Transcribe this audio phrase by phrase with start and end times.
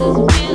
[0.00, 0.47] is real.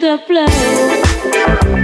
[0.00, 1.79] the flow.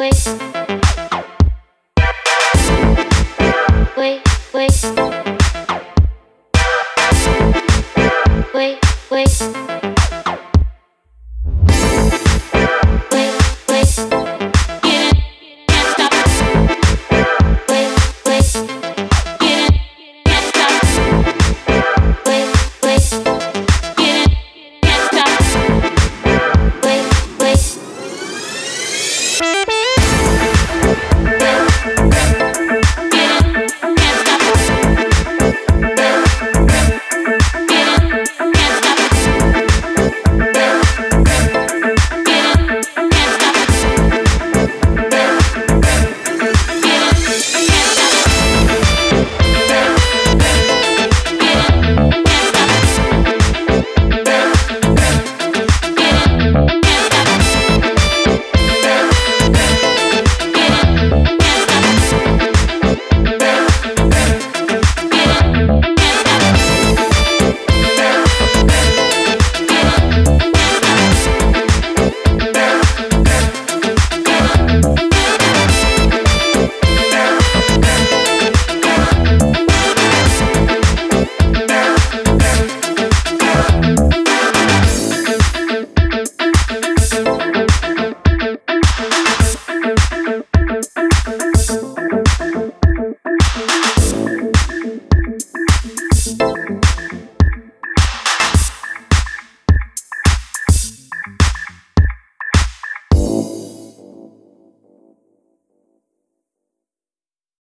[0.00, 0.59] twist.